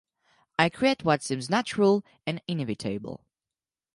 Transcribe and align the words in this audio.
I 0.57 0.69
create 0.69 1.05
what 1.05 1.21
seems 1.21 1.47
natural 1.47 2.03
and 2.25 2.41
inevitable. 2.47 3.23